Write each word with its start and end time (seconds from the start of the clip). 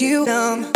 you 0.00 0.26
numb. 0.26 0.75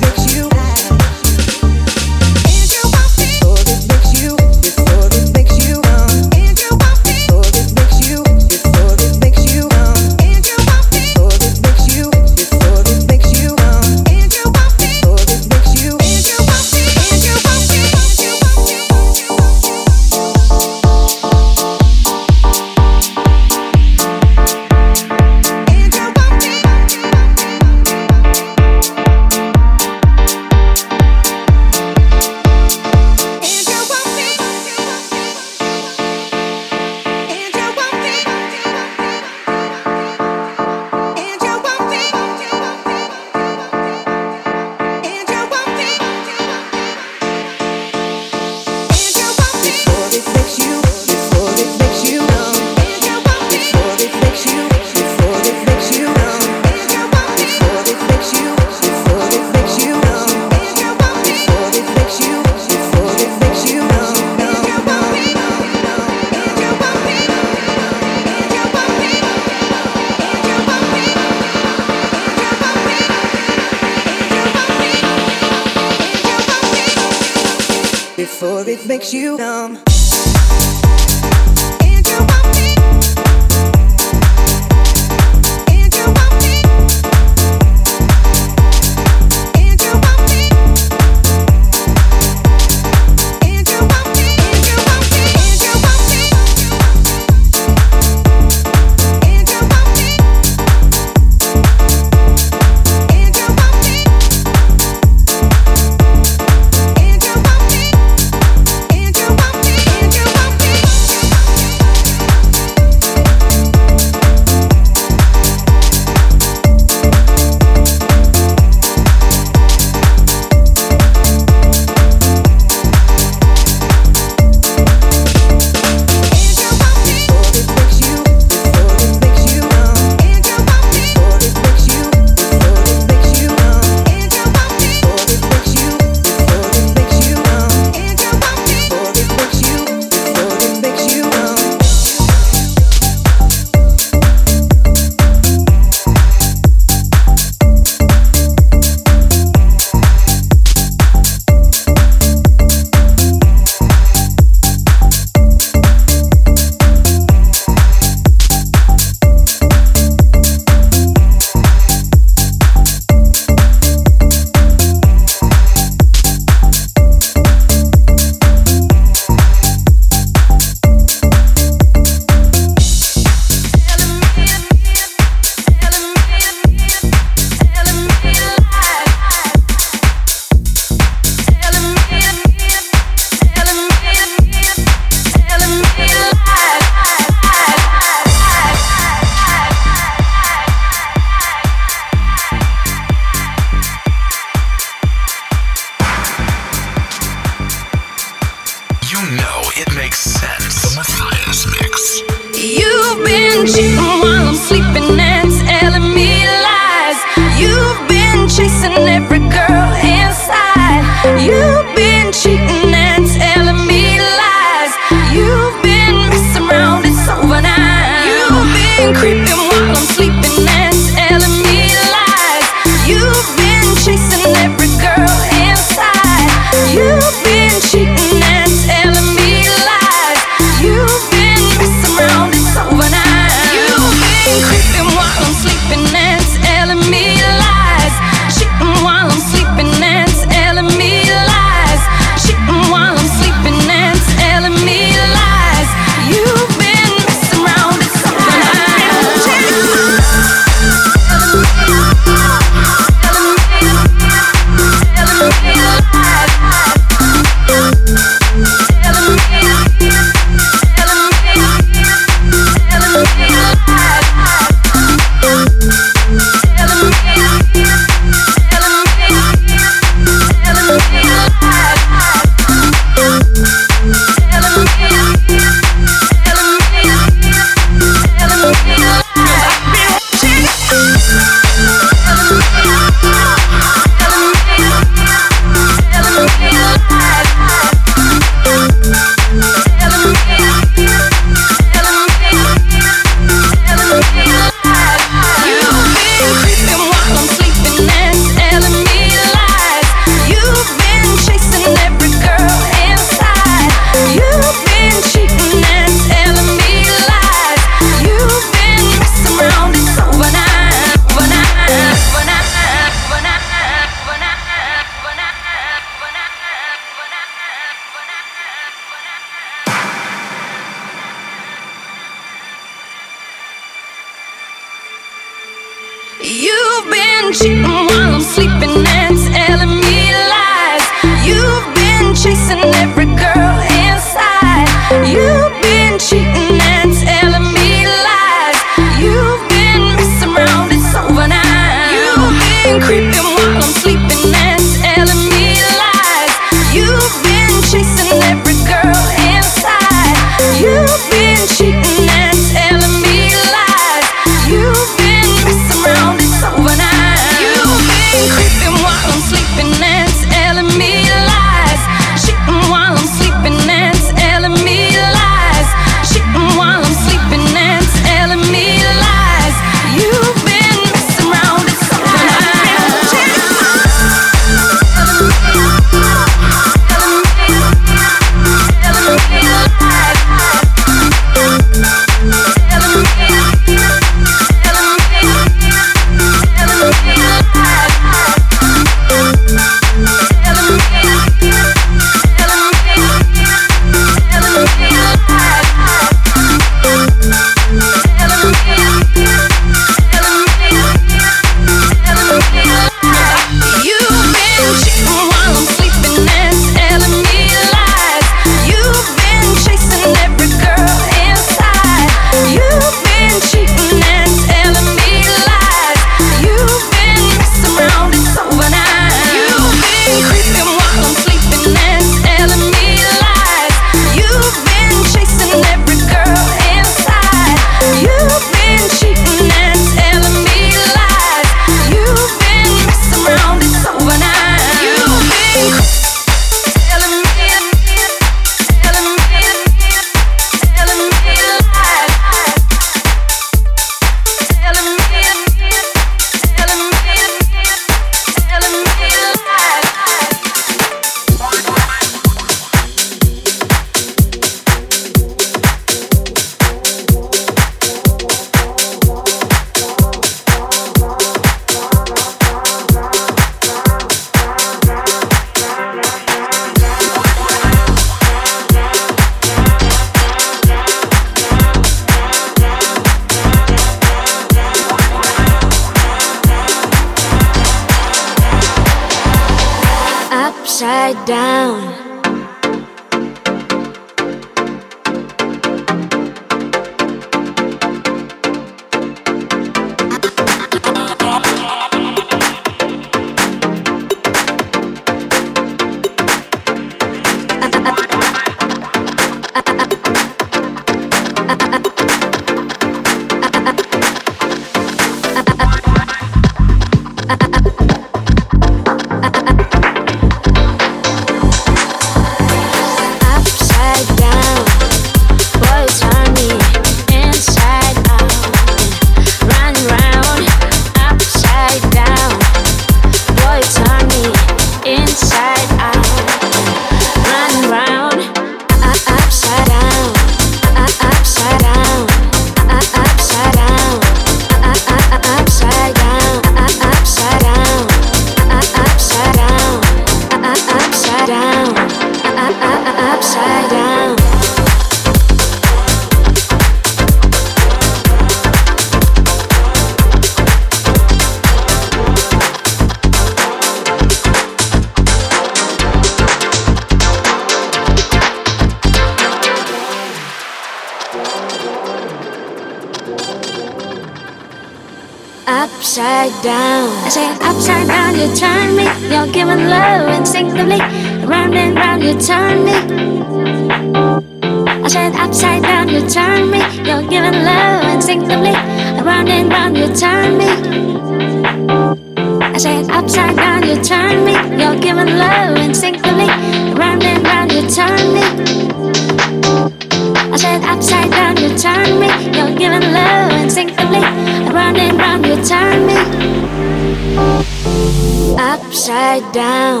Down. 599.51 600.00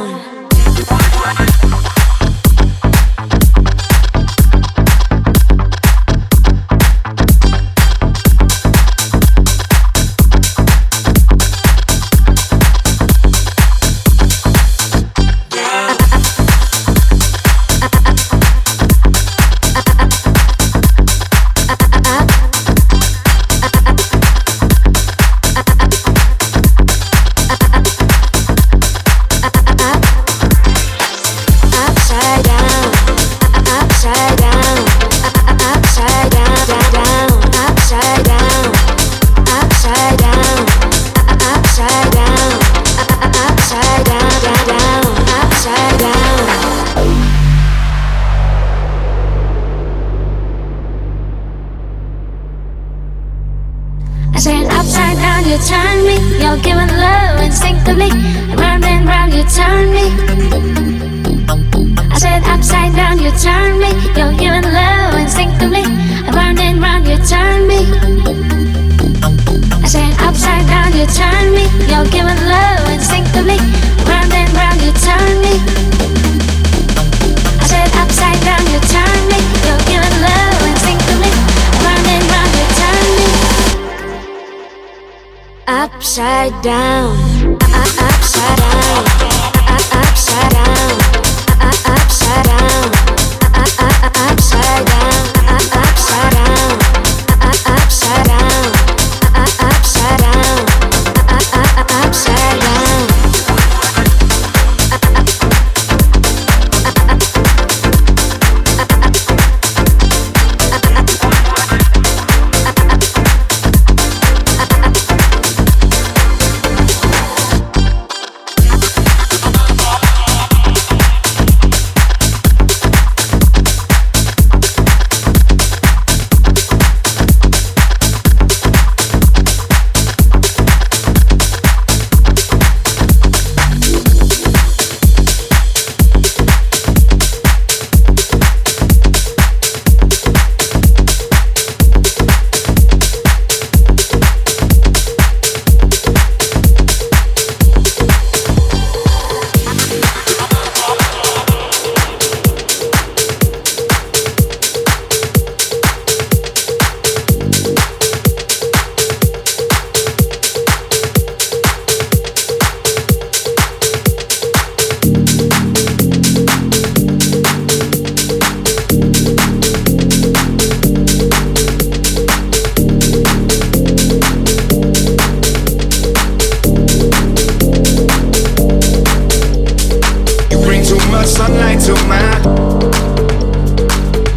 Much 181.11 181.27
sunlight 181.27 181.79
to 181.81 181.93
my. 182.07 182.23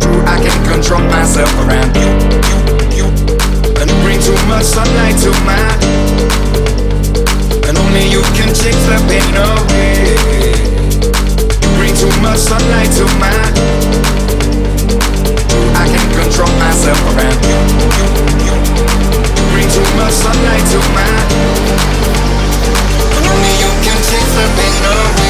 True, 0.02 0.22
I 0.26 0.36
can 0.42 0.58
control 0.66 1.00
myself 1.06 1.50
around 1.62 1.94
you, 1.94 2.10
you, 2.50 2.58
you. 2.98 3.06
And 3.78 3.88
bring 4.02 4.18
too 4.18 4.34
much 4.50 4.66
sunlight 4.66 5.14
to 5.22 5.30
my. 5.46 5.62
And 7.68 7.78
only 7.78 8.10
you 8.10 8.22
can 8.34 8.50
chase 8.50 8.82
the 8.90 8.98
pain 9.06 9.34
away. 9.38 10.18
You 11.62 11.70
bring 11.78 11.94
too 11.94 12.10
much 12.20 12.42
sunlight 12.42 12.90
to 12.98 13.06
my. 13.22 13.38
True, 15.46 15.70
I 15.78 15.86
can 15.86 16.06
control 16.18 16.50
myself 16.58 16.98
around 17.14 17.38
you, 17.46 17.58
you, 18.02 18.08
you. 18.50 18.56
You 19.30 19.44
bring 19.54 19.68
too 19.70 19.88
much 19.94 20.12
sunlight 20.12 20.66
to 20.74 20.80
my. 20.90 21.14
And 23.14 23.24
only 23.30 23.52
you 23.62 23.70
can 23.86 23.98
chase 24.02 24.32
the 24.34 24.46
pain 24.58 24.84
away. 24.90 25.23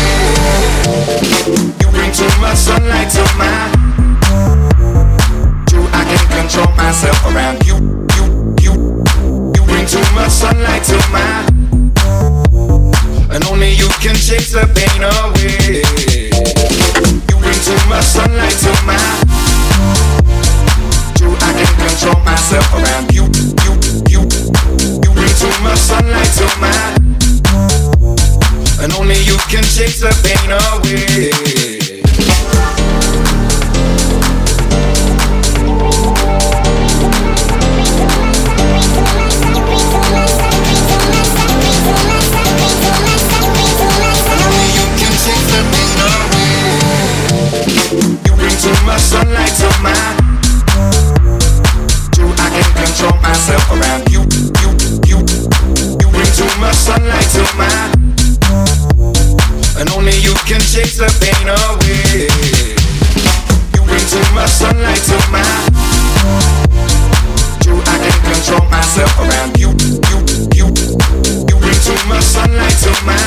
You 1.81 1.89
bring 1.91 2.13
too 2.13 2.31
much 2.41 2.59
sunlight 2.59 3.11
to 3.11 3.25
my. 3.37 3.71
True, 5.69 5.87
I 5.93 6.05
can 6.05 6.25
control 6.33 6.71
myself 6.77 7.19
around 7.27 7.67
you, 7.67 7.77
you, 8.17 8.55
you. 8.63 8.73
You 9.55 9.63
bring 9.65 9.87
too 9.87 10.05
much 10.15 10.31
sunlight 10.31 10.85
to 10.85 10.99
my. 11.13 11.47
And 13.35 13.45
only 13.47 13.73
you 13.73 13.89
can 14.01 14.15
chase 14.15 14.53
the 14.53 14.67
pain 14.75 15.03
away. 15.03 15.83
You 17.29 17.37
bring 17.43 17.61
too 17.67 17.81
much 17.89 18.05
sunlight 18.05 18.57
to 18.65 18.73
my. 18.87 18.99
True, 21.17 21.37
I 21.41 21.53
can 21.59 21.73
control 21.83 22.23
myself 22.25 22.73
around 22.75 23.13
you, 23.13 23.25
you, 23.65 23.75
you. 24.09 24.21
You 25.03 25.11
bring 25.13 25.35
too 25.35 25.55
much 25.63 25.79
sunlight 25.79 26.31
to 26.39 26.47
my. 26.61 27.04
And 28.85 28.93
only 28.97 29.19
you 29.21 29.39
can 29.49 29.63
chase 29.63 30.01
the 30.01 30.13
pain 30.23 30.53
away. 30.53 31.74
You 60.77 60.83
can 60.83 60.91
the 60.99 61.07
pain 61.23 61.47
away. 61.47 62.27
You 63.75 63.81
bring 63.87 64.07
too 64.11 64.35
much 64.35 64.51
sunlight 64.51 64.99
to 65.07 65.17
my. 65.31 65.45
True, 67.63 67.79
I 67.79 67.99
can't 68.03 68.25
control 68.35 68.69
myself 68.71 69.15
around 69.21 69.57
you, 69.57 69.71
you, 70.11 70.19
you. 70.55 70.67
You 71.47 71.57
bring 71.63 71.79
too 71.79 72.01
much 72.09 72.25
sunlight 72.25 72.77
to 72.83 72.93
my. 73.07 73.23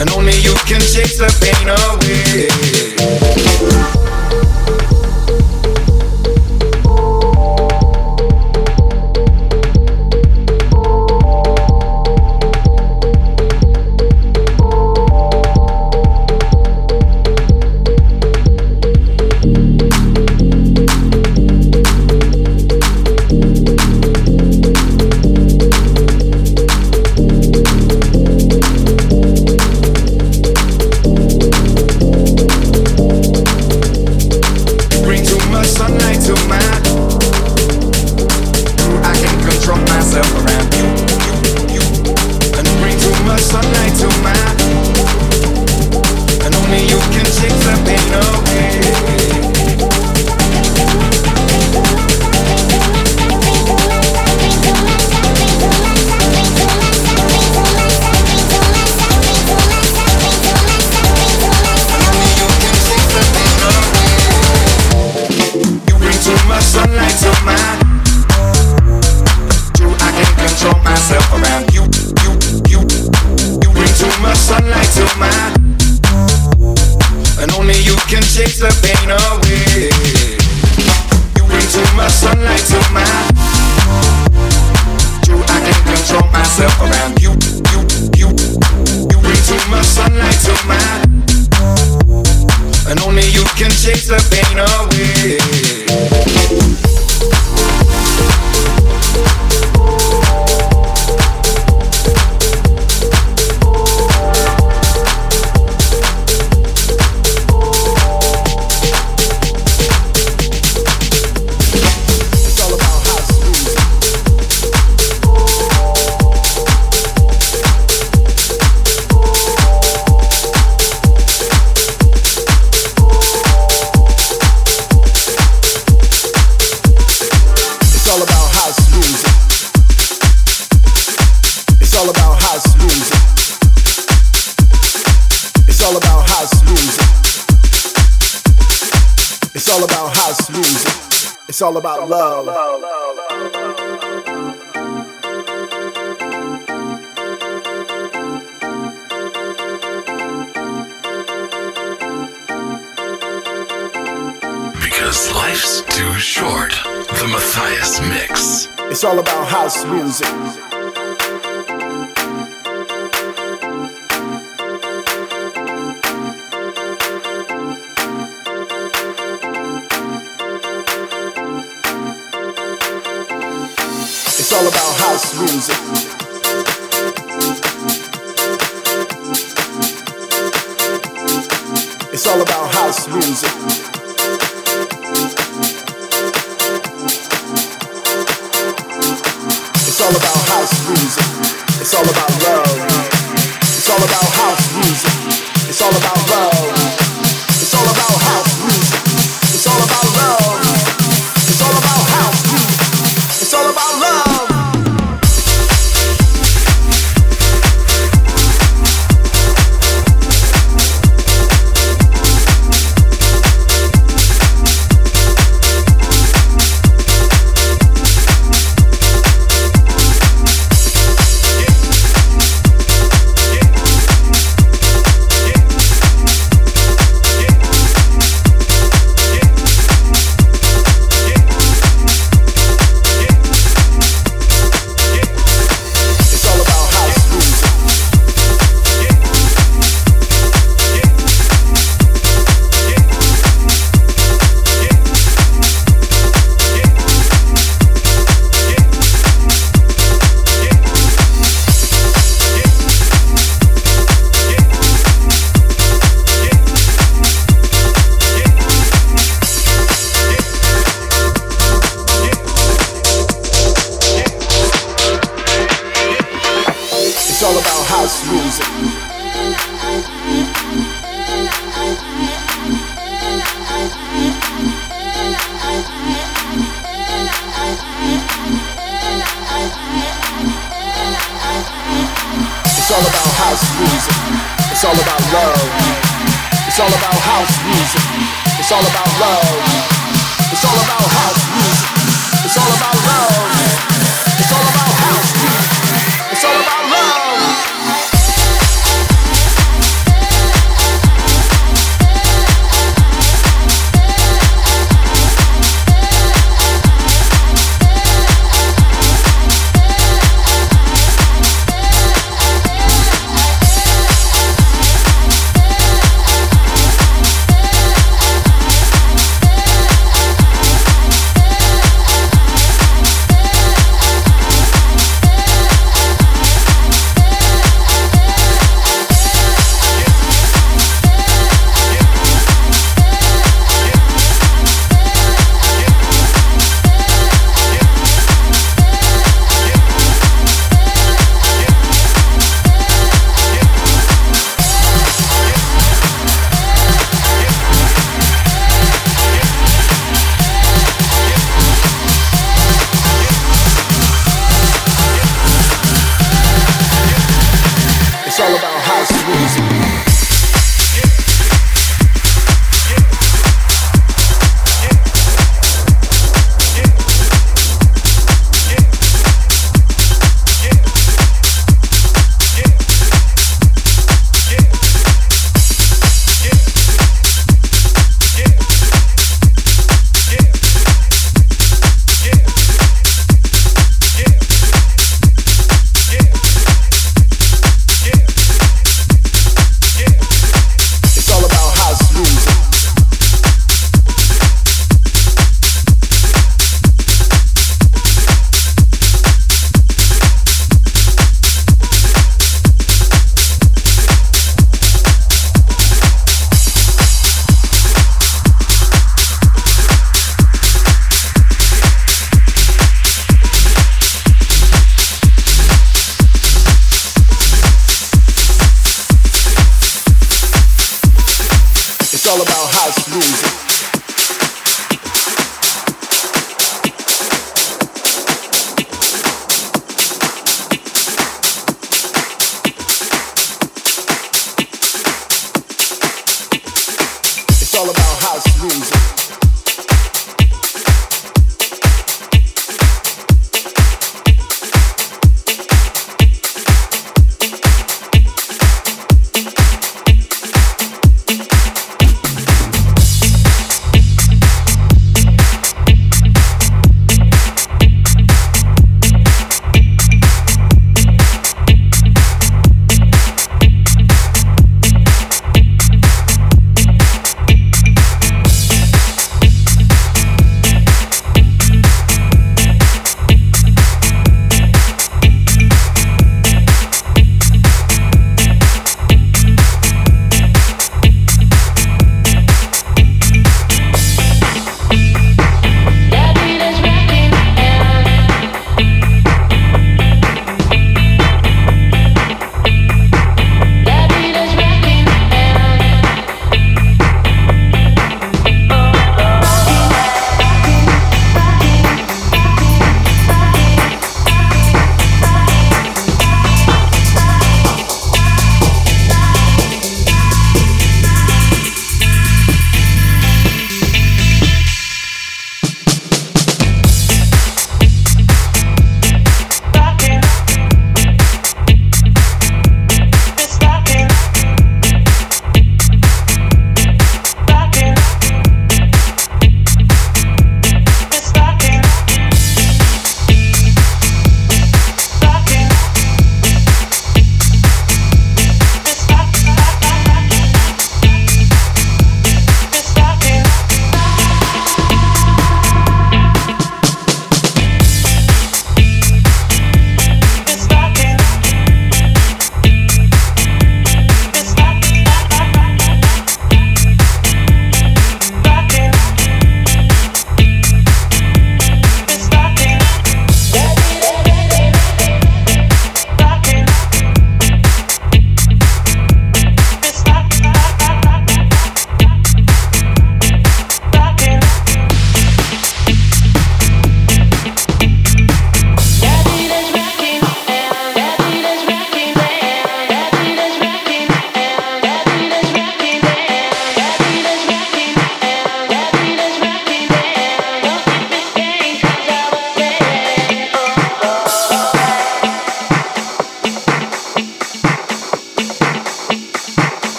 And 0.00 0.10
only 0.10 0.34
you 0.34 0.54
can 0.66 0.80
chase 0.80 1.18
the 1.18 1.30
pain 1.38 1.68
away. 1.70 2.46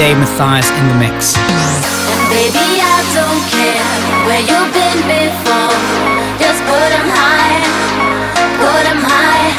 Dave 0.00 0.16
Matthias 0.16 0.70
in 0.80 0.88
the 0.88 0.94
mix. 0.96 1.36
And 1.36 2.22
baby, 2.32 2.80
I 2.80 2.98
don't 3.12 3.44
care 3.52 3.84
where 4.24 4.40
you've 4.40 4.72
been 4.72 5.00
before. 5.04 5.76
Just 6.40 6.64
put 6.64 6.92
high, 7.12 7.60
put 8.56 8.86
high. 8.96 9.52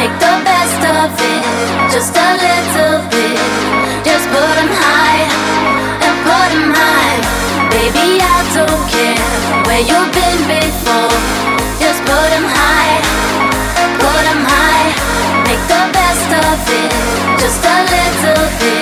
Make 0.00 0.16
the 0.16 0.34
best 0.48 0.80
of 0.96 1.12
it, 1.12 1.44
just 1.92 2.16
a 2.16 2.30
little 2.40 3.04
bit. 3.12 3.36
Just 4.00 4.32
put 4.32 4.56
high 4.80 5.28
and 6.00 6.16
put 6.24 6.52
high. 6.72 7.18
Baby, 7.68 8.24
I 8.24 8.38
don't 8.56 8.84
care 8.88 9.28
where 9.68 9.84
you've 9.84 10.08
been 10.16 10.40
before. 10.48 11.12
Just 11.76 12.00
put 12.08 12.32
high, 12.48 12.96
put 14.00 14.26
high. 14.40 14.88
Make 15.44 15.60
the 15.68 15.84
best 15.92 16.30
of 16.32 16.64
it, 16.80 16.90
just 17.36 17.60
a 17.60 17.76
little 17.92 18.48
bit. 18.56 18.81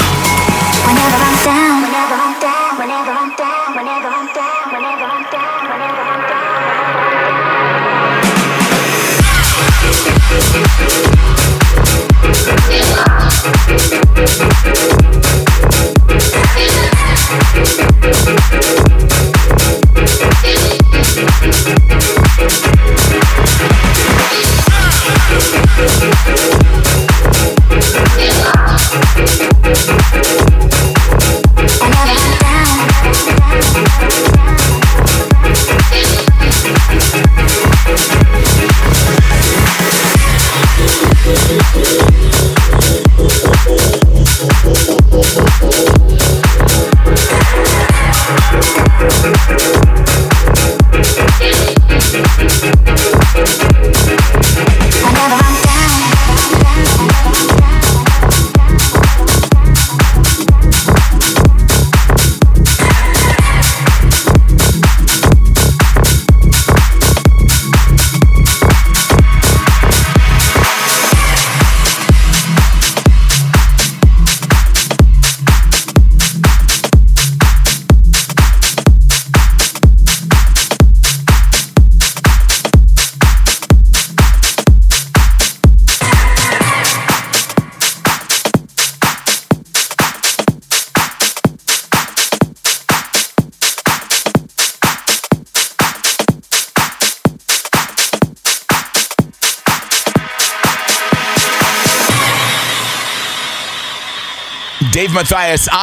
Sister. 29.91 30.30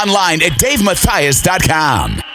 Online 0.08 0.42
at 0.42 0.52
davemathias.com. 0.52 2.27